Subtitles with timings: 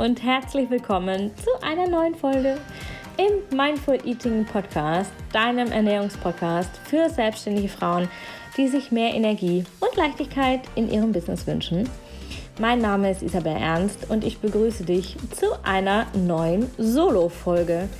[0.00, 2.56] und herzlich willkommen zu einer neuen Folge
[3.18, 8.08] im Mindful Eating Podcast, deinem Ernährungspodcast für selbstständige Frauen,
[8.56, 11.86] die sich mehr Energie und Leichtigkeit in ihrem Business wünschen.
[12.58, 17.90] Mein Name ist Isabel Ernst und ich begrüße dich zu einer neuen Solo-Folge.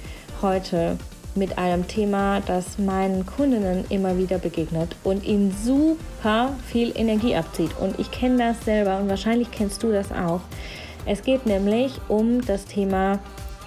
[0.41, 0.97] Heute
[1.35, 7.73] mit einem Thema, das meinen Kundinnen immer wieder begegnet und ihnen super viel Energie abzieht.
[7.79, 10.41] Und ich kenne das selber und wahrscheinlich kennst du das auch.
[11.07, 13.19] Es geht nämlich um das Thema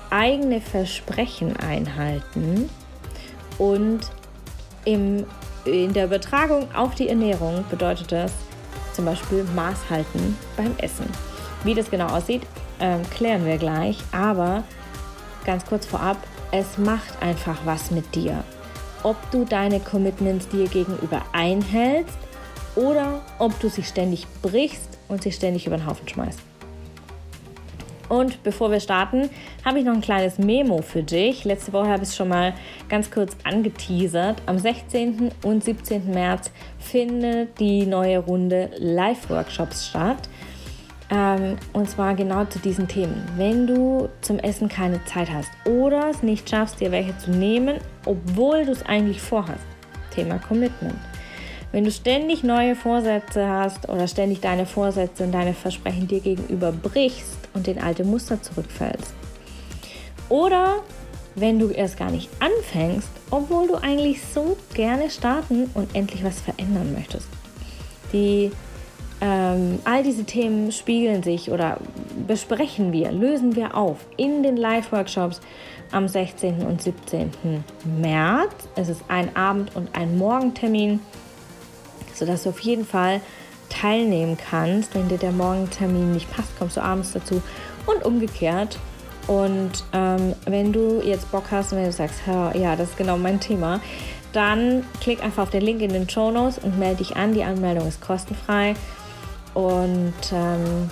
[0.09, 2.69] eigene Versprechen einhalten
[3.57, 4.01] und
[4.85, 5.25] im,
[5.65, 8.31] in der Übertragung auf die Ernährung bedeutet das
[8.93, 11.05] zum Beispiel Maß halten beim Essen.
[11.63, 12.43] Wie das genau aussieht,
[12.79, 14.63] äh, klären wir gleich, aber
[15.45, 16.17] ganz kurz vorab,
[16.51, 18.43] es macht einfach was mit dir.
[19.01, 22.17] Ob du deine Commitments dir gegenüber einhältst
[22.75, 26.39] oder ob du sie ständig brichst und sie ständig über den Haufen schmeißt.
[28.13, 29.31] Und bevor wir starten,
[29.65, 31.45] habe ich noch ein kleines Memo für dich.
[31.45, 32.53] Letzte Woche habe ich es schon mal
[32.87, 34.39] ganz kurz angeteasert.
[34.45, 35.31] Am 16.
[35.43, 36.11] und 17.
[36.11, 40.29] März findet die neue Runde Live-Workshops statt.
[41.09, 43.27] Ähm, und zwar genau zu diesen Themen.
[43.35, 47.79] Wenn du zum Essen keine Zeit hast oder es nicht schaffst, dir welche zu nehmen,
[48.05, 49.65] obwohl du es eigentlich vorhast.
[50.13, 50.99] Thema Commitment.
[51.71, 56.71] Wenn du ständig neue Vorsätze hast oder ständig deine Vorsätze und deine Versprechen dir gegenüber
[56.71, 59.13] brichst und in alte Muster zurückfällst.
[60.29, 60.83] Oder
[61.35, 66.41] wenn du erst gar nicht anfängst, obwohl du eigentlich so gerne starten und endlich was
[66.41, 67.27] verändern möchtest.
[68.11, 68.51] Die
[69.21, 71.77] ähm, all diese Themen spiegeln sich oder
[72.27, 75.39] besprechen wir, lösen wir auf in den Live-Workshops
[75.91, 76.65] am 16.
[76.65, 77.31] und 17.
[78.01, 78.53] März.
[78.75, 80.99] Es ist ein Abend- und ein Morgentermin,
[82.13, 83.21] sodass du auf jeden Fall
[83.73, 84.95] teilnehmen kannst.
[84.95, 87.41] Wenn dir der Morgentermin nicht passt, kommst du abends dazu
[87.85, 88.77] und umgekehrt.
[89.27, 93.17] Und ähm, wenn du jetzt Bock hast und wenn du sagst, ja, das ist genau
[93.17, 93.79] mein Thema,
[94.33, 97.33] dann klick einfach auf den Link in den Show Notes und melde dich an.
[97.33, 98.73] Die Anmeldung ist kostenfrei.
[99.53, 100.89] Und ähm,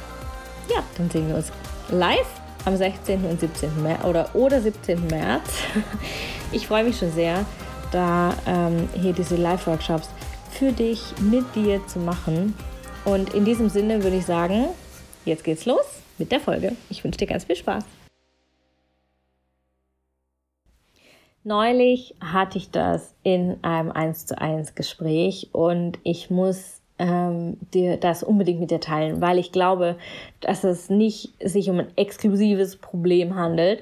[0.70, 1.52] ja, dann sehen wir uns
[1.90, 2.28] live
[2.66, 3.26] am 16.
[3.26, 3.82] und 17.
[3.82, 5.08] März oder, oder 17.
[5.08, 5.50] März.
[6.54, 7.46] Ich freue mich schon sehr,
[7.94, 10.10] da ähm, hier diese Live-Workshops
[10.52, 12.54] für dich mit dir zu machen.
[13.06, 14.68] Und in diesem Sinne würde ich sagen,
[15.26, 16.76] jetzt geht's los mit der Folge.
[16.90, 17.84] Ich wünsche dir ganz viel Spaß.
[21.44, 27.98] Neulich hatte ich das in einem 1 zu 1 Gespräch und ich muss ähm, dir
[27.98, 29.98] das unbedingt mit dir teilen, weil ich glaube,
[30.40, 33.82] dass es nicht sich um ein exklusives Problem handelt,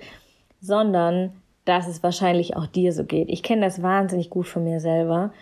[0.62, 1.34] sondern
[1.66, 3.30] dass es wahrscheinlich auch dir so geht.
[3.30, 5.34] Ich kenne das wahnsinnig gut von mir selber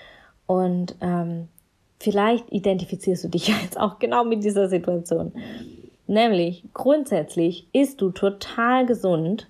[0.48, 1.50] und ähm,
[2.00, 5.34] vielleicht identifizierst du dich jetzt auch genau mit dieser Situation.
[6.08, 9.50] Nämlich grundsätzlich isst du total gesund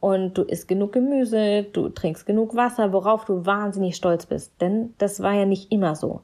[0.00, 4.52] und du isst genug Gemüse, du trinkst genug Wasser, worauf du wahnsinnig stolz bist.
[4.60, 6.22] Denn das war ja nicht immer so.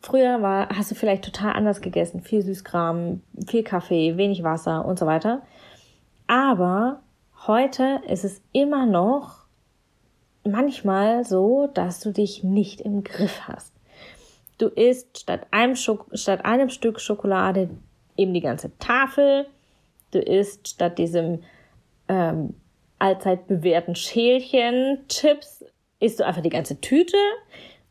[0.00, 2.20] Früher war, hast du vielleicht total anders gegessen.
[2.20, 5.42] Viel Süßkram, viel Kaffee, wenig Wasser und so weiter.
[6.26, 7.00] Aber
[7.46, 9.45] heute ist es immer noch
[10.46, 13.72] manchmal so, dass du dich nicht im Griff hast.
[14.58, 17.68] Du isst statt einem, Schok statt einem Stück Schokolade
[18.16, 19.46] eben die ganze Tafel.
[20.12, 21.42] Du isst statt diesem
[22.08, 22.54] ähm,
[22.98, 25.64] allzeit bewährten Schälchen Chips,
[26.00, 27.18] isst du einfach die ganze Tüte,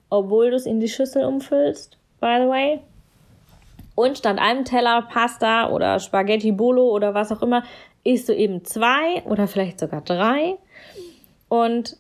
[0.09, 2.79] obwohl du es in die Schüssel umfüllst by the way.
[3.93, 7.63] Und statt einem Teller Pasta oder Spaghetti Bolo oder was auch immer,
[8.03, 10.57] isst du eben zwei oder vielleicht sogar drei.
[11.47, 11.97] Und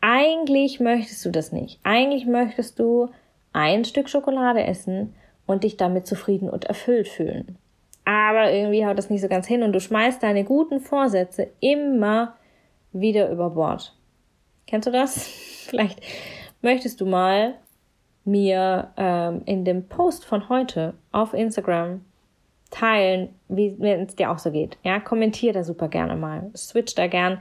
[0.00, 1.80] eigentlich möchtest du das nicht.
[1.82, 3.08] Eigentlich möchtest du
[3.52, 5.14] ein Stück Schokolade essen
[5.46, 7.58] und dich damit zufrieden und erfüllt fühlen.
[8.04, 12.34] Aber irgendwie haut das nicht so ganz hin und du schmeißt deine guten Vorsätze immer
[12.92, 13.94] wieder über Bord.
[14.66, 15.26] Kennst du das?
[15.68, 16.00] Vielleicht
[16.62, 17.54] möchtest du mal
[18.24, 22.02] mir ähm, in dem Post von heute auf Instagram
[22.70, 24.76] teilen, wie es dir auch so geht.
[24.82, 26.50] Ja, kommentier da super gerne mal.
[26.54, 27.40] Switch da gern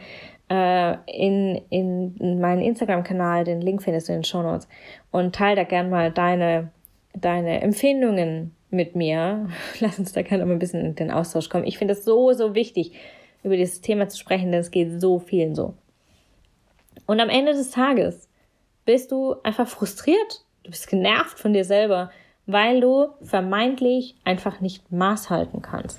[0.50, 4.68] in, in meinen Instagram-Kanal, den Link findest du in den Show Notes
[5.12, 6.72] und teile da gern mal deine,
[7.14, 9.50] deine Empfindungen mit mir.
[9.80, 11.66] Lass uns da gerne mal ein bisschen in den Austausch kommen.
[11.66, 12.94] Ich finde es so, so wichtig,
[13.44, 15.74] über dieses Thema zu sprechen, denn es geht so vielen so.
[17.06, 18.28] Und am Ende des Tages
[18.86, 22.12] bist du einfach frustriert Du bist genervt von dir selber,
[22.46, 25.98] weil du vermeintlich einfach nicht Maß halten kannst.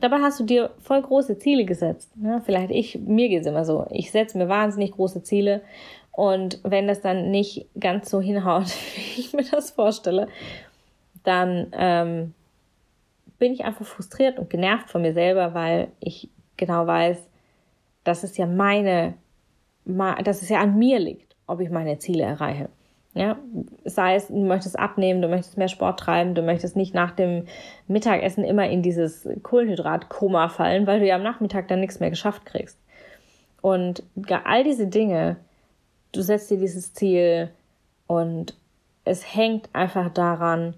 [0.00, 2.12] Dabei hast du dir voll große Ziele gesetzt.
[2.22, 3.86] Ja, vielleicht ich, mir geht es immer so.
[3.90, 5.62] Ich setze mir wahnsinnig große Ziele
[6.12, 10.28] und wenn das dann nicht ganz so hinhaut, wie ich mir das vorstelle,
[11.24, 12.34] dann, ähm,
[13.38, 17.18] bin ich einfach frustriert und genervt von mir selber, weil ich genau weiß,
[18.04, 19.14] dass es ja meine,
[19.84, 22.68] dass es ja an mir liegt, ob ich meine Ziele erreiche.
[23.14, 23.36] Ja,
[23.84, 27.46] sei es, du möchtest abnehmen, du möchtest mehr Sport treiben, du möchtest nicht nach dem
[27.88, 32.44] Mittagessen immer in dieses Kohlenhydratkoma fallen, weil du ja am Nachmittag dann nichts mehr geschafft
[32.46, 32.78] kriegst.
[33.60, 34.02] Und
[34.44, 35.36] all diese Dinge,
[36.12, 37.50] du setzt dir dieses Ziel
[38.06, 38.56] und
[39.04, 40.74] es hängt einfach daran,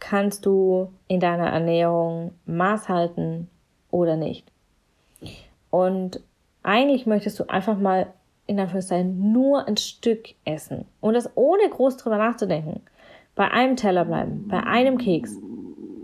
[0.00, 3.48] kannst du in deiner Ernährung Maß halten
[3.90, 4.50] oder nicht.
[5.70, 6.20] Und
[6.62, 8.08] eigentlich möchtest du einfach mal
[8.50, 12.80] in Anführungszeichen nur ein Stück essen und das ohne groß drüber nachzudenken.
[13.36, 15.36] Bei einem Teller bleiben, bei einem Keks,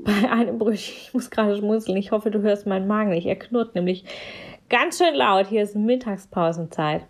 [0.04, 0.94] bei einem Brötchen.
[0.96, 1.96] Ich muss gerade schmunzeln.
[1.96, 3.26] Ich hoffe, du hörst meinen Magen nicht.
[3.26, 4.04] Er knurrt nämlich
[4.68, 5.48] ganz schön laut.
[5.48, 7.02] Hier ist Mittagspausenzeit.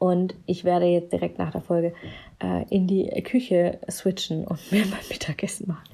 [0.00, 1.92] Und ich werde jetzt direkt nach der Folge
[2.42, 5.88] äh, in die Küche switchen und mir mein Mittagessen machen.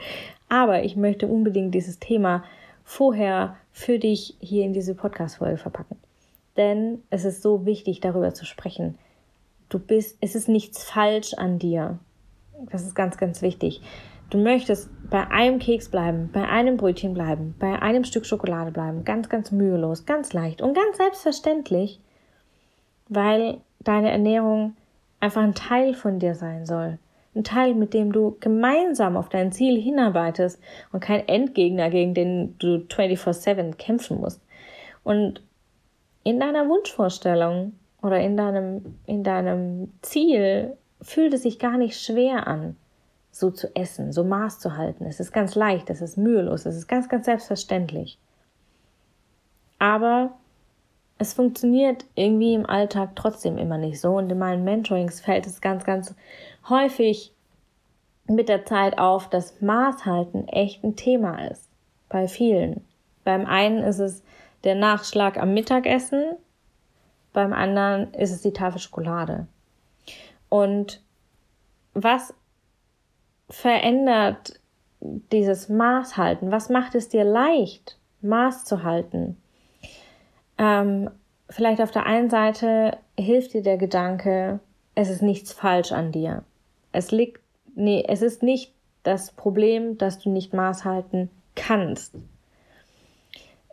[0.49, 2.43] Aber ich möchte unbedingt dieses Thema
[2.85, 5.99] vorher für dich hier in diese Podcast-Folge verpacken.
[6.57, 8.97] Denn es ist so wichtig, darüber zu sprechen.
[9.69, 11.99] Du bist, es ist nichts falsch an dir.
[12.71, 13.83] Das ist ganz, ganz wichtig.
[14.31, 19.05] Du möchtest bei einem Keks bleiben, bei einem Brötchen bleiben, bei einem Stück Schokolade bleiben,
[19.05, 22.01] ganz, ganz mühelos, ganz leicht und ganz selbstverständlich,
[23.09, 24.77] weil deine Ernährung
[25.21, 26.99] einfach ein Teil von dir sein soll.
[27.35, 30.61] Ein Teil, mit dem du gemeinsam auf dein Ziel hinarbeitest
[30.93, 34.41] und kein Endgegner, gegen den du 24-7 kämpfen musst.
[35.03, 35.43] Und
[36.25, 42.47] in deiner Wunschvorstellung oder in deinem, in deinem Ziel fühlt es sich gar nicht schwer
[42.47, 42.77] an,
[43.31, 45.05] so zu essen, so Maß zu halten.
[45.05, 48.19] Es ist ganz leicht, es ist mühelos, es ist ganz, ganz selbstverständlich.
[49.79, 50.33] Aber
[51.19, 54.17] es funktioniert irgendwie im Alltag trotzdem immer nicht so.
[54.17, 56.15] Und in meinen Mentorings fällt es ganz, ganz
[56.69, 57.33] häufig
[58.27, 61.69] mit der Zeit auf, dass Maßhalten echt ein Thema ist.
[62.09, 62.85] Bei vielen.
[63.25, 64.23] Beim einen ist es
[64.65, 66.37] der Nachschlag am Mittagessen,
[67.33, 69.47] beim anderen ist es die Tafel Schokolade.
[70.49, 71.03] Und
[71.95, 72.35] was
[73.51, 74.61] verändert
[75.01, 76.51] dieses Maßhalten?
[76.51, 79.37] Was macht es dir leicht, Maß zu halten?
[80.57, 81.11] Ähm,
[81.51, 84.61] vielleicht auf der einen Seite hilft dir der Gedanke,
[84.95, 86.45] es ist nichts falsch an dir.
[86.93, 87.41] Es liegt,
[87.75, 88.73] nee, es ist nicht
[89.03, 92.15] das Problem, dass du nicht Maß halten kannst.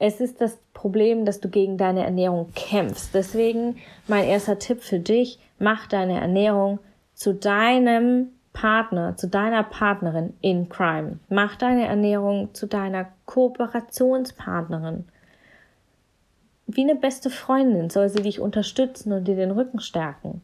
[0.01, 3.13] Es ist das Problem, dass du gegen deine Ernährung kämpfst.
[3.13, 3.77] Deswegen
[4.07, 6.79] mein erster Tipp für dich, mach deine Ernährung
[7.13, 11.19] zu deinem Partner, zu deiner Partnerin in Crime.
[11.29, 15.05] Mach deine Ernährung zu deiner Kooperationspartnerin
[16.75, 20.41] wie eine beste Freundin soll sie dich unterstützen und dir den Rücken stärken.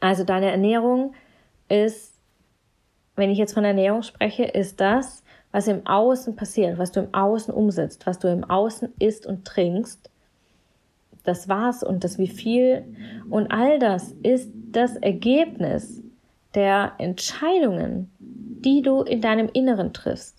[0.00, 1.14] Also deine Ernährung
[1.68, 2.14] ist,
[3.16, 5.21] wenn ich jetzt von Ernährung spreche, ist das,
[5.52, 9.44] was im Außen passiert, was du im Außen umsetzt, was du im Außen isst und
[9.44, 10.10] trinkst.
[11.24, 12.84] Das war's und das wie viel.
[13.30, 16.02] Und all das ist das Ergebnis
[16.54, 20.38] der Entscheidungen, die du in deinem Inneren triffst.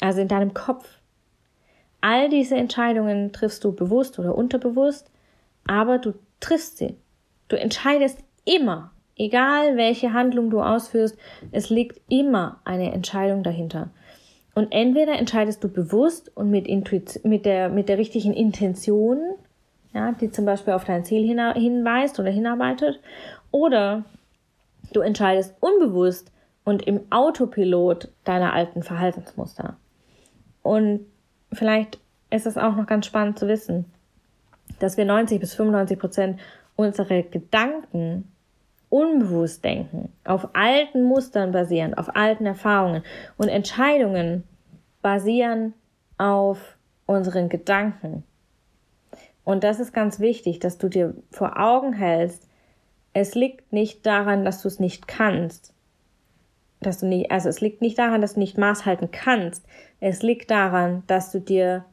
[0.00, 0.98] Also in deinem Kopf.
[2.00, 5.10] All diese Entscheidungen triffst du bewusst oder unterbewusst,
[5.66, 6.96] aber du triffst sie.
[7.48, 11.16] Du entscheidest immer, egal welche Handlung du ausführst,
[11.50, 13.90] es liegt immer eine Entscheidung dahinter.
[14.54, 19.18] Und entweder entscheidest du bewusst und mit, Intuition, mit, der, mit der richtigen Intention,
[19.92, 23.00] ja, die zum Beispiel auf dein Ziel hinweist oder hinarbeitet,
[23.50, 24.04] oder
[24.92, 26.30] du entscheidest unbewusst
[26.64, 29.76] und im Autopilot deiner alten Verhaltensmuster.
[30.62, 31.06] Und
[31.52, 31.98] vielleicht
[32.30, 33.84] ist es auch noch ganz spannend zu wissen,
[34.78, 36.40] dass wir 90 bis 95 Prozent
[36.76, 38.32] unserer Gedanken
[38.94, 43.02] unbewusst denken, auf alten Mustern basieren, auf alten Erfahrungen
[43.36, 44.44] und Entscheidungen
[45.02, 45.74] basieren
[46.16, 48.22] auf unseren Gedanken.
[49.42, 52.48] Und das ist ganz wichtig, dass du dir vor Augen hältst,
[53.12, 55.74] es liegt nicht daran, dass du es nicht kannst,
[56.80, 59.66] dass du nicht, also es liegt nicht daran, dass du nicht Maß halten kannst.
[59.98, 61.84] Es liegt daran, dass du dir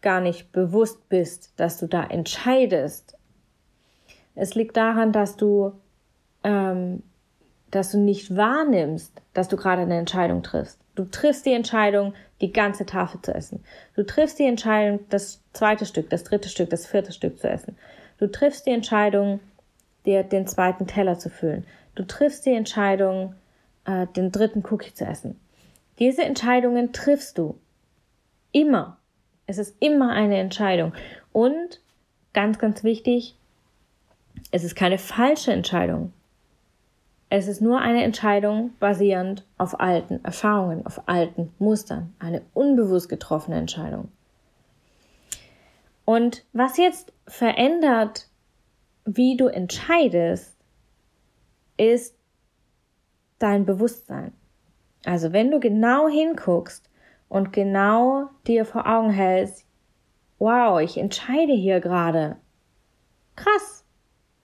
[0.00, 3.18] gar nicht bewusst bist, dass du da entscheidest.
[4.34, 5.72] Es liegt daran, dass du,
[6.44, 7.02] ähm,
[7.70, 10.78] dass du nicht wahrnimmst, dass du gerade eine Entscheidung triffst.
[10.94, 13.62] Du triffst die Entscheidung, die ganze Tafel zu essen.
[13.94, 17.76] Du triffst die Entscheidung, das zweite Stück, das dritte Stück, das vierte Stück zu essen.
[18.18, 19.40] Du triffst die Entscheidung,
[20.06, 21.66] dir den zweiten Teller zu füllen.
[21.94, 23.34] Du triffst die Entscheidung,
[23.84, 25.38] äh, den dritten Cookie zu essen.
[25.98, 27.58] Diese Entscheidungen triffst du.
[28.52, 28.98] Immer.
[29.46, 30.94] Es ist immer eine Entscheidung.
[31.32, 31.80] Und
[32.32, 33.36] ganz, ganz wichtig,
[34.50, 36.12] es ist keine falsche Entscheidung.
[37.30, 42.14] Es ist nur eine Entscheidung basierend auf alten Erfahrungen, auf alten Mustern.
[42.18, 44.08] Eine unbewusst getroffene Entscheidung.
[46.06, 48.28] Und was jetzt verändert,
[49.04, 50.56] wie du entscheidest,
[51.76, 52.14] ist
[53.38, 54.32] dein Bewusstsein.
[55.04, 56.88] Also wenn du genau hinguckst
[57.28, 59.66] und genau dir vor Augen hältst,
[60.38, 62.36] wow, ich entscheide hier gerade.
[63.36, 63.84] Krass.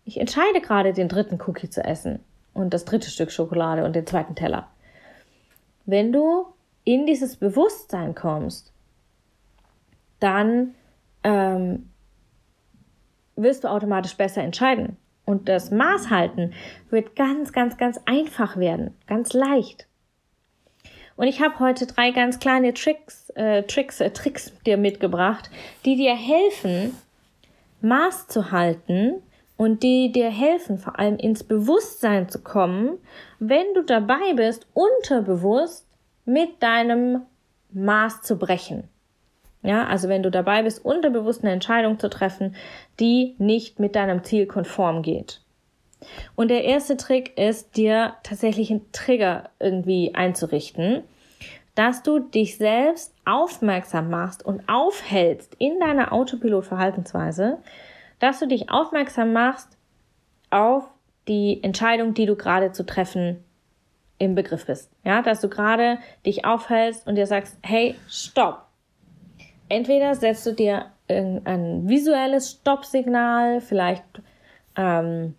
[0.04, 2.20] Ich entscheide gerade, den dritten Cookie zu essen
[2.54, 4.68] und das dritte Stück Schokolade und den zweiten Teller.
[5.84, 6.46] Wenn du
[6.84, 8.72] in dieses Bewusstsein kommst,
[10.20, 10.74] dann
[11.22, 11.90] ähm,
[13.36, 14.96] wirst du automatisch besser entscheiden.
[15.26, 16.52] Und das Maß halten
[16.90, 19.86] wird ganz, ganz, ganz einfach werden, ganz leicht.
[21.16, 25.50] Und ich habe heute drei ganz kleine Tricks, äh, Tricks, äh, Tricks dir mitgebracht,
[25.84, 26.96] die dir helfen,
[27.80, 29.22] Maß zu halten
[29.56, 32.98] und die dir helfen, vor allem ins Bewusstsein zu kommen,
[33.38, 35.86] wenn du dabei bist, unterbewusst
[36.24, 37.22] mit deinem
[37.72, 38.88] Maß zu brechen.
[39.62, 42.54] Ja, also wenn du dabei bist, unterbewusst eine Entscheidung zu treffen,
[43.00, 45.40] die nicht mit deinem Ziel konform geht.
[46.36, 51.02] Und der erste Trick ist, dir tatsächlich einen Trigger irgendwie einzurichten,
[51.74, 57.58] dass du dich selbst aufmerksam machst und aufhältst in deiner Autopilot-Verhaltensweise,
[58.24, 59.76] dass du dich aufmerksam machst
[60.50, 60.84] auf
[61.28, 63.44] die Entscheidung, die du gerade zu treffen
[64.18, 64.90] im Begriff bist.
[65.04, 68.64] Ja, dass du gerade dich aufhältst und dir sagst, hey, stopp
[69.68, 74.04] entweder setzt du dir ein visuelles Stoppsignal, vielleicht
[74.76, 75.34] ähm,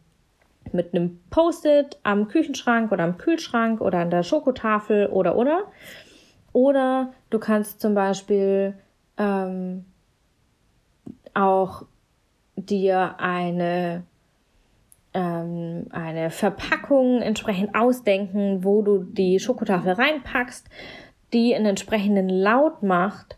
[0.72, 5.64] mit einem Post-it am Küchenschrank oder am Kühlschrank oder an der Schokotafel oder oder.
[6.54, 8.76] Oder du kannst zum Beispiel
[9.18, 9.86] ähm,
[11.34, 11.84] auch
[12.70, 14.04] dir eine,
[15.14, 20.68] ähm, eine Verpackung entsprechend ausdenken, wo du die Schokotafel reinpackst,
[21.34, 23.38] die einen entsprechenden Laut macht,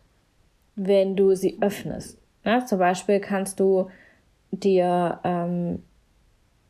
[0.76, 2.20] wenn du sie öffnest.
[2.44, 3.90] Ja, zum Beispiel kannst du
[4.52, 5.84] dir ähm,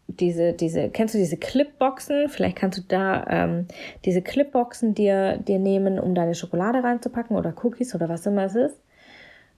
[0.08, 2.30] diese, diese, kennst du diese Clipboxen?
[2.30, 3.68] Vielleicht kannst du da ähm,
[4.06, 8.56] diese Clipboxen dir, dir nehmen, um deine Schokolade reinzupacken oder Cookies oder was immer es
[8.56, 8.82] ist.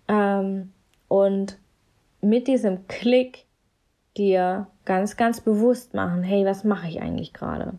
[0.08, 0.72] Ähm,
[1.08, 1.58] und
[2.22, 3.46] mit diesem Klick
[4.18, 7.74] dir ganz, ganz bewusst machen, hey, was mache ich eigentlich gerade?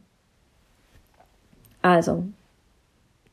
[1.82, 2.24] Also,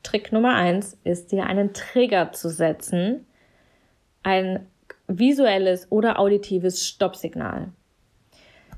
[0.03, 3.25] Trick Nummer eins ist, dir einen Trigger zu setzen,
[4.23, 4.65] ein
[5.07, 7.69] visuelles oder auditives Stoppsignal.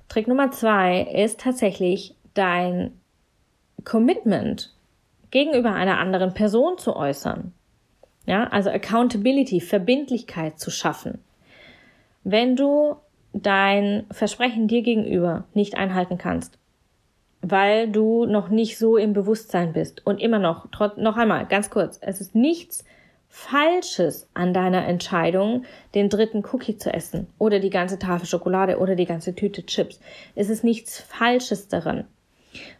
[0.07, 2.99] Trick Nummer zwei ist tatsächlich dein
[3.83, 4.73] Commitment
[5.31, 7.53] gegenüber einer anderen Person zu äußern.
[8.25, 11.19] Ja, also Accountability, Verbindlichkeit zu schaffen.
[12.23, 12.95] Wenn du
[13.33, 16.57] dein Versprechen dir gegenüber nicht einhalten kannst,
[17.41, 21.99] weil du noch nicht so im Bewusstsein bist und immer noch, noch einmal, ganz kurz,
[22.01, 22.83] es ist nichts
[23.31, 28.95] Falsches an deiner Entscheidung, den dritten Cookie zu essen oder die ganze Tafel Schokolade oder
[28.95, 29.99] die ganze Tüte Chips.
[30.35, 32.05] Es ist nichts Falsches daran.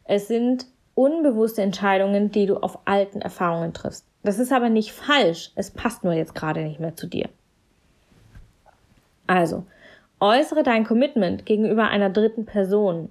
[0.06, 0.66] Es sind
[0.96, 4.06] unbewusste Entscheidungen, die du auf alten Erfahrungen triffst.
[4.24, 5.52] Das ist aber nicht falsch.
[5.56, 7.30] Es passt nur jetzt gerade nicht mehr zu dir.
[9.30, 9.64] Also,
[10.20, 13.10] äußere dein Commitment gegenüber einer dritten Person.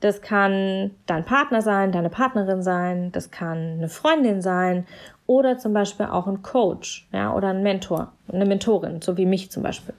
[0.00, 4.88] Das kann dein Partner sein, deine Partnerin sein, das kann eine Freundin sein
[5.28, 9.52] oder zum Beispiel auch ein Coach, ja, oder ein Mentor, eine Mentorin, so wie mich
[9.52, 9.94] zum Beispiel.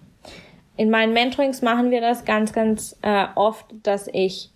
[0.75, 4.51] In meinen Mentorings machen wir das ganz, ganz äh, oft, dass ich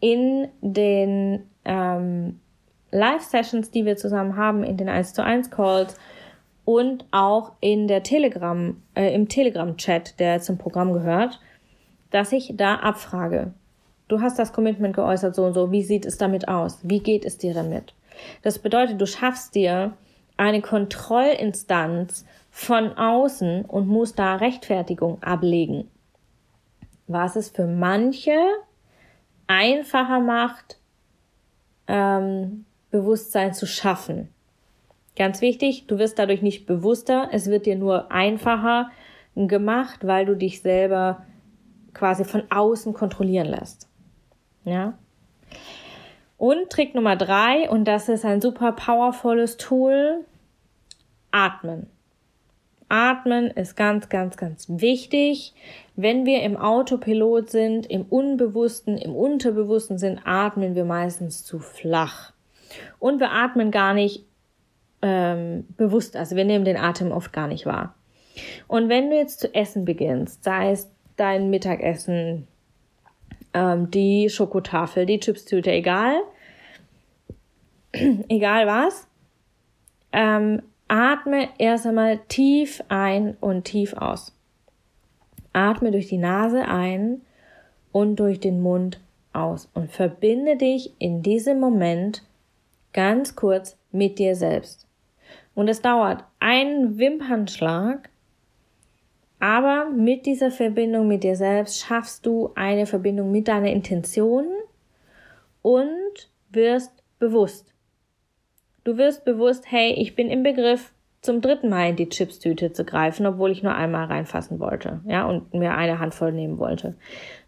[0.00, 2.40] in den ähm,
[2.92, 5.98] Live-Sessions, die wir zusammen haben, in den 1 zu 1 Calls
[6.70, 11.40] und auch in der Telegram, äh, im Telegram-Chat, der zum Programm gehört,
[12.12, 13.52] dass ich da abfrage.
[14.06, 15.72] Du hast das Commitment geäußert, so und so.
[15.72, 16.78] Wie sieht es damit aus?
[16.84, 17.92] Wie geht es dir damit?
[18.42, 19.94] Das bedeutet, du schaffst dir
[20.36, 25.90] eine Kontrollinstanz von außen und musst da Rechtfertigung ablegen.
[27.08, 28.38] Was es für manche
[29.48, 30.78] einfacher macht,
[31.88, 34.28] ähm, Bewusstsein zu schaffen.
[35.16, 38.90] Ganz wichtig, du wirst dadurch nicht bewusster, es wird dir nur einfacher
[39.34, 41.26] gemacht, weil du dich selber
[41.94, 43.88] quasi von außen kontrollieren lässt.
[44.64, 44.98] Ja?
[46.36, 50.24] Und Trick Nummer drei, und das ist ein super powervolles Tool,
[51.30, 51.86] atmen.
[52.88, 55.54] Atmen ist ganz, ganz, ganz wichtig.
[55.94, 62.32] Wenn wir im Autopilot sind, im Unbewussten, im Unterbewussten sind, atmen wir meistens zu flach.
[62.98, 64.24] Und wir atmen gar nicht
[65.02, 67.94] ähm, bewusst, also wir nehmen den Atem oft gar nicht wahr.
[68.68, 72.46] Und wenn du jetzt zu essen beginnst, sei es dein Mittagessen,
[73.52, 76.20] ähm, die Schokotafel, die Chipstüte, egal.
[77.92, 79.06] egal was.
[80.12, 84.34] Ähm, atme erst einmal tief ein und tief aus.
[85.52, 87.22] Atme durch die Nase ein
[87.92, 89.00] und durch den Mund
[89.32, 92.24] aus und verbinde dich in diesem Moment
[92.92, 94.86] ganz kurz mit dir selbst.
[95.60, 98.08] Und es dauert einen Wimpernschlag,
[99.40, 104.46] aber mit dieser Verbindung mit dir selbst schaffst du eine Verbindung mit deiner Intention
[105.60, 107.74] und wirst bewusst.
[108.84, 112.86] Du wirst bewusst, hey, ich bin im Begriff, zum dritten Mal in die Chipstüte zu
[112.86, 116.96] greifen, obwohl ich nur einmal reinfassen wollte, ja, und mir eine Handvoll nehmen wollte.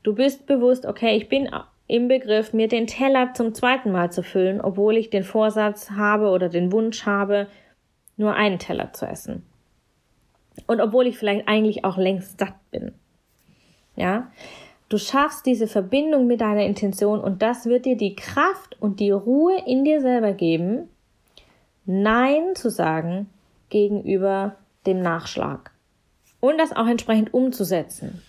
[0.03, 1.49] Du bist bewusst, okay, ich bin
[1.87, 6.29] im Begriff, mir den Teller zum zweiten Mal zu füllen, obwohl ich den Vorsatz habe
[6.29, 7.47] oder den Wunsch habe,
[8.17, 9.45] nur einen Teller zu essen.
[10.67, 12.93] Und obwohl ich vielleicht eigentlich auch längst satt bin.
[13.97, 14.31] Ja,
[14.89, 19.11] du schaffst diese Verbindung mit deiner Intention und das wird dir die Kraft und die
[19.11, 20.89] Ruhe in dir selber geben,
[21.85, 23.29] Nein zu sagen
[23.69, 25.73] gegenüber dem Nachschlag
[26.41, 28.23] und das auch entsprechend umzusetzen.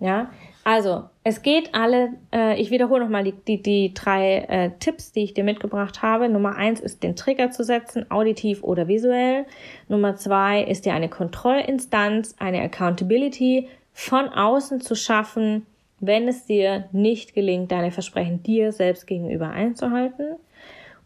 [0.00, 0.30] Ja,
[0.64, 5.22] also es geht alle, äh, ich wiederhole nochmal die, die, die drei äh, Tipps, die
[5.22, 6.30] ich dir mitgebracht habe.
[6.30, 9.44] Nummer eins ist, den Trigger zu setzen, auditiv oder visuell.
[9.88, 15.66] Nummer zwei ist dir eine Kontrollinstanz, eine Accountability von außen zu schaffen,
[16.00, 20.36] wenn es dir nicht gelingt, deine Versprechen dir selbst gegenüber einzuhalten.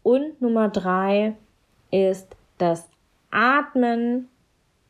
[0.04, 1.34] Und Nummer drei
[1.90, 2.88] ist das
[3.30, 4.28] Atmen,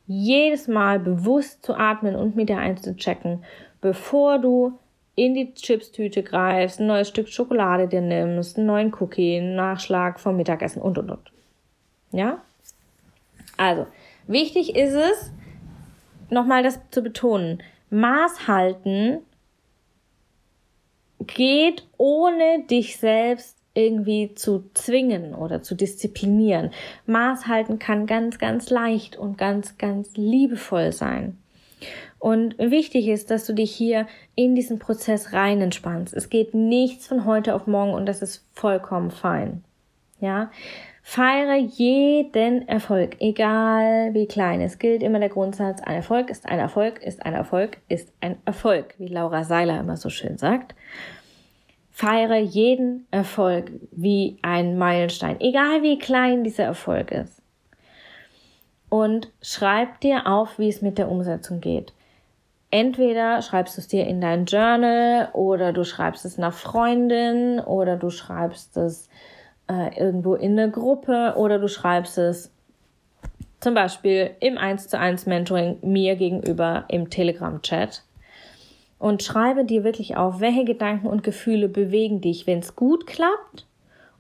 [0.06, 3.44] jedes Mal bewusst zu atmen und mit dir einzuchecken,
[3.80, 4.78] bevor du
[5.14, 10.20] in die Chipstüte greifst, ein neues Stück Schokolade dir nimmst, einen neuen Cookie, einen Nachschlag
[10.20, 11.32] vom Mittagessen und und und.
[12.12, 12.42] Ja?
[13.56, 13.86] Also,
[14.28, 15.32] wichtig ist es,
[16.30, 17.62] nochmal das zu betonen.
[17.90, 19.18] Maß halten
[21.26, 26.70] geht ohne dich selbst irgendwie zu zwingen oder zu disziplinieren.
[27.06, 31.38] Maß halten kann ganz, ganz leicht und ganz, ganz liebevoll sein.
[32.18, 36.14] Und wichtig ist, dass du dich hier in diesen Prozess rein entspannst.
[36.14, 39.62] Es geht nichts von heute auf morgen und das ist vollkommen fein.
[40.20, 40.50] Ja?
[41.02, 44.60] Feiere jeden Erfolg, egal wie klein.
[44.60, 48.36] Es gilt immer der Grundsatz, ein Erfolg ist ein Erfolg, ist ein Erfolg, ist ein
[48.44, 50.74] Erfolg, wie Laura Seiler immer so schön sagt.
[51.90, 57.40] Feiere jeden Erfolg wie ein Meilenstein, egal wie klein dieser Erfolg ist.
[58.90, 61.92] Und schreib dir auf, wie es mit der Umsetzung geht.
[62.70, 67.96] Entweder schreibst du es dir in dein Journal oder du schreibst es nach Freundin oder
[67.96, 69.08] du schreibst es
[69.70, 72.52] äh, irgendwo in eine Gruppe oder du schreibst es
[73.60, 78.04] zum Beispiel im 1 zu 1 Mentoring mir gegenüber im Telegram-Chat
[78.98, 83.66] und schreibe dir wirklich auf, welche Gedanken und Gefühle bewegen dich, wenn es gut klappt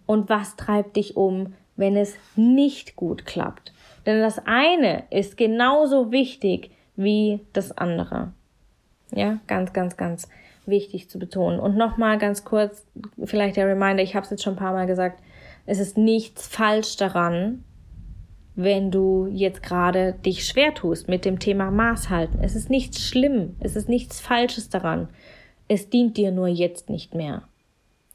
[0.06, 3.72] und was treibt dich um, wenn es nicht gut klappt.
[4.06, 8.32] Denn das eine ist genauso wichtig wie das andere.
[9.12, 10.28] Ja, ganz, ganz, ganz
[10.66, 11.60] wichtig zu betonen.
[11.60, 12.86] Und nochmal ganz kurz,
[13.24, 15.22] vielleicht der Reminder, ich habe es jetzt schon ein paar Mal gesagt,
[15.66, 17.64] es ist nichts falsch daran,
[18.54, 22.38] wenn du jetzt gerade dich schwer tust mit dem Thema Maß halten.
[22.42, 25.08] Es ist nichts schlimm, es ist nichts Falsches daran.
[25.68, 27.42] Es dient dir nur jetzt nicht mehr.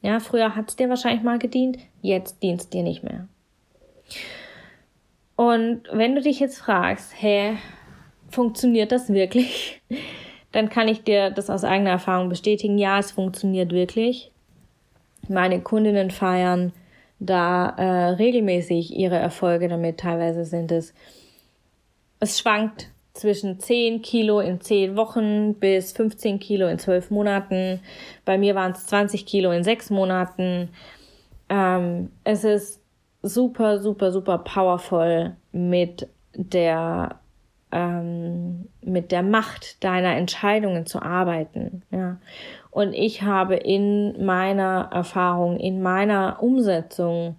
[0.02, 3.28] Ja, früher hat es dir wahrscheinlich mal gedient, jetzt dient es dir nicht mehr.
[5.36, 7.58] Und wenn du dich jetzt fragst, hä,
[8.30, 9.82] funktioniert das wirklich?
[10.54, 12.78] Dann kann ich dir das aus eigener Erfahrung bestätigen.
[12.78, 14.32] Ja, es funktioniert wirklich.
[15.28, 16.72] Meine Kundinnen feiern
[17.20, 20.00] da äh, regelmäßig ihre Erfolge damit.
[20.00, 20.94] Teilweise sind es,
[22.20, 27.80] es schwankt zwischen 10 Kilo in 10 Wochen bis 15 Kilo in 12 Monaten.
[28.26, 30.70] Bei mir waren es 20 Kilo in 6 Monaten.
[31.50, 32.82] Ähm, es ist
[33.22, 37.20] super, super, super powerful mit der
[37.74, 41.82] ähm, mit der Macht deiner Entscheidungen zu arbeiten.
[41.92, 42.18] Ja.
[42.70, 47.36] Und ich habe in meiner Erfahrung, in meiner Umsetzung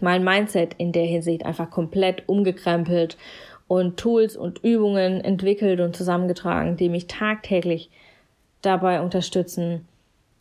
[0.00, 3.16] mein Mindset in der Hinsicht einfach komplett umgekrempelt
[3.68, 7.90] und Tools und Übungen entwickelt und zusammengetragen, die mich tagtäglich
[8.62, 9.86] dabei unterstützen,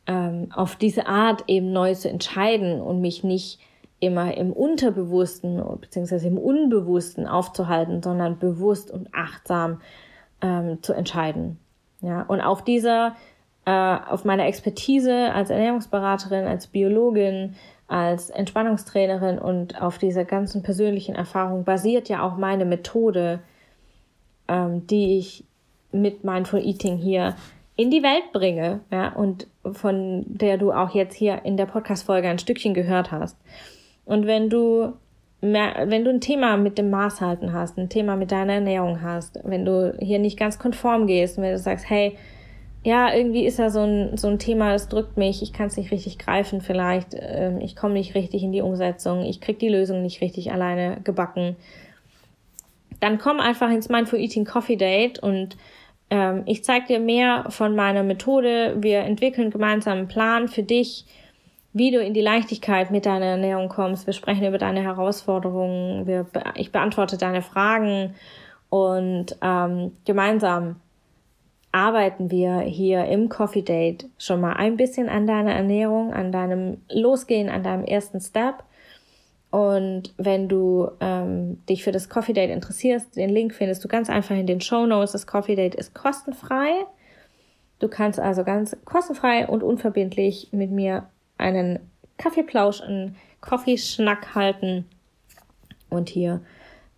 [0.08, 3.60] ähm, auf diese Art eben neu zu entscheiden und mich nicht
[4.06, 6.28] immer im Unterbewussten bzw.
[6.28, 9.82] im Unbewussten aufzuhalten, sondern bewusst und achtsam
[10.42, 11.60] ähm, zu entscheiden.
[12.02, 13.16] Ja, und auf dieser,
[13.66, 17.56] äh, auf meiner Expertise als Ernährungsberaterin, als Biologin,
[17.88, 23.40] als Entspannungstrainerin und auf dieser ganzen persönlichen Erfahrung basiert ja auch meine Methode,
[24.48, 25.44] ähm, die ich
[25.92, 27.36] mit Mindful Eating hier
[27.76, 32.28] in die Welt bringe, ja, und von der du auch jetzt hier in der Podcast-Folge
[32.28, 33.38] ein Stückchen gehört hast.
[34.06, 34.94] Und wenn du
[35.42, 39.40] mehr, wenn du ein Thema mit dem Maßhalten hast, ein Thema mit deiner Ernährung hast,
[39.44, 42.18] wenn du hier nicht ganz konform gehst, wenn du sagst, hey,
[42.84, 45.78] ja, irgendwie ist da so ein, so ein Thema, das drückt mich, ich kann es
[45.78, 49.70] nicht richtig greifen vielleicht, ähm, ich komme nicht richtig in die Umsetzung, ich krieg die
[49.70, 51.56] Lösung nicht richtig alleine gebacken,
[53.00, 55.58] dann komm einfach ins Mindful Eating Coffee Date und
[56.12, 58.76] ähm, ich zeige dir mehr von meiner Methode.
[58.80, 61.06] Wir entwickeln gemeinsam einen Plan für dich,
[61.76, 64.08] wie du in die Leichtigkeit mit deiner Ernährung kommst.
[64.08, 68.16] Wir sprechen über deine Herausforderungen, wir, ich beantworte deine Fragen
[68.70, 70.78] und ähm, gemeinsam
[71.74, 76.78] arbeiten wir hier im Coffee Date schon mal ein bisschen an deiner Ernährung, an deinem
[76.90, 78.64] Losgehen, an deinem ersten Step.
[79.52, 84.10] Und wenn du ähm, dich für das Coffee Date interessierst, den Link findest du ganz
[84.10, 85.12] einfach in den Show Notes.
[85.12, 86.86] Das Coffee Date ist kostenfrei.
[87.80, 91.80] Du kannst also ganz kostenfrei und unverbindlich mit mir einen
[92.18, 94.86] Kaffeeplausch, einen Coffeeschnack halten
[95.90, 96.42] und hier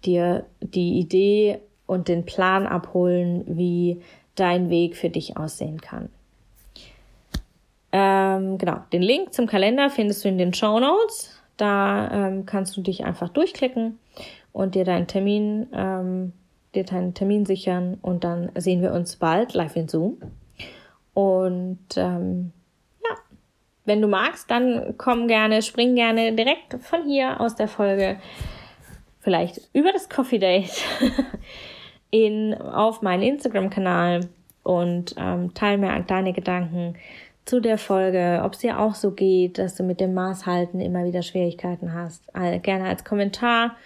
[0.06, 4.02] dir die Idee und den Plan abholen, wie
[4.36, 6.10] dein Weg für dich aussehen kann.
[7.92, 11.42] Ähm, genau, den Link zum Kalender findest du in den Show Notes.
[11.56, 13.98] Da ähm, kannst du dich einfach durchklicken
[14.54, 16.34] und dir deinen Termin, ähm,
[16.76, 20.18] dir deinen Termin sichern und dann sehen wir uns bald live in Zoom.
[21.14, 22.52] Und ähm,
[23.88, 28.18] wenn du magst, dann komm gerne, spring gerne direkt von hier aus der Folge,
[29.22, 30.84] vielleicht über das Coffee Date
[32.12, 34.28] in, auf meinen Instagram-Kanal
[34.64, 36.96] und ähm, teile mir deine Gedanken
[37.46, 41.06] zu der Folge, ob es dir auch so geht, dass du mit dem Maßhalten immer
[41.06, 42.24] wieder Schwierigkeiten hast.
[42.36, 43.78] Also gerne als Kommentar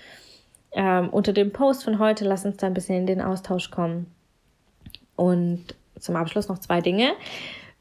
[0.72, 2.26] ähm, unter dem Post von heute.
[2.26, 4.08] Lass uns da ein bisschen in den Austausch kommen.
[5.16, 7.12] Und zum Abschluss noch zwei Dinge.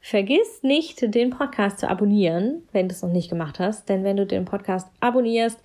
[0.03, 3.87] Vergiss nicht, den Podcast zu abonnieren, wenn du es noch nicht gemacht hast.
[3.87, 5.59] Denn wenn du den Podcast abonnierst,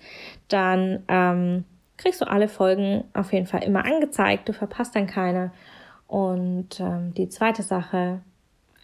[0.47, 1.65] dann ähm,
[1.97, 4.47] kriegst du alle Folgen auf jeden Fall immer angezeigt.
[4.47, 5.51] Du verpasst dann keine.
[6.07, 8.21] Und ähm, die zweite Sache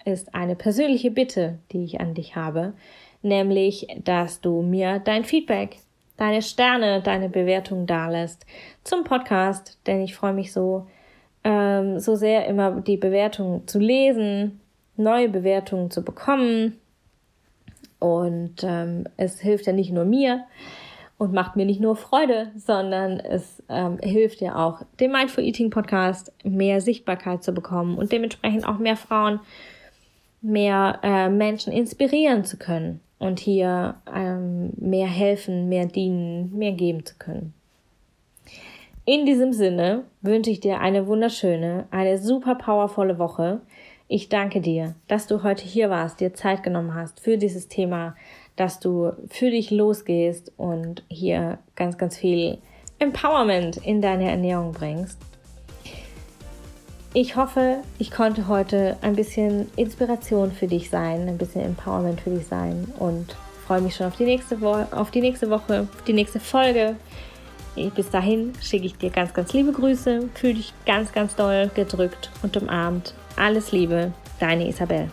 [0.05, 2.73] ist eine persönliche Bitte, die ich an dich habe,
[3.21, 5.77] nämlich, dass du mir dein Feedback,
[6.17, 8.45] deine Sterne, deine Bewertung dalässt
[8.83, 10.87] zum Podcast, denn ich freue mich so,
[11.43, 14.59] ähm, so sehr immer die Bewertungen zu lesen,
[14.95, 16.79] neue Bewertungen zu bekommen.
[17.99, 20.45] Und ähm, es hilft ja nicht nur mir,
[21.23, 25.69] und macht mir nicht nur Freude, sondern es ähm, hilft ja auch, dem Mindful Eating
[25.69, 29.39] Podcast mehr Sichtbarkeit zu bekommen und dementsprechend auch mehr Frauen,
[30.41, 37.05] mehr äh, Menschen inspirieren zu können und hier ähm, mehr helfen, mehr dienen, mehr geben
[37.05, 37.53] zu können.
[39.05, 43.61] In diesem Sinne wünsche ich dir eine wunderschöne, eine super powervolle Woche.
[44.15, 48.13] Ich danke dir, dass du heute hier warst, dir Zeit genommen hast für dieses Thema
[48.55, 52.59] dass du für dich losgehst und hier ganz, ganz viel
[52.99, 55.17] Empowerment in deine Ernährung bringst.
[57.15, 62.31] Ich hoffe, ich konnte heute ein bisschen Inspiration für dich sein, ein bisschen Empowerment für
[62.31, 66.03] dich sein und freue mich schon auf die nächste, Wo auf die nächste Woche, auf
[66.03, 66.95] die nächste Folge.
[67.95, 72.29] Bis dahin schicke ich dir ganz, ganz liebe Grüße, fühle dich ganz, ganz doll gedrückt
[72.43, 73.15] und umarmt.
[73.35, 75.09] Alles Liebe, deine Isabel.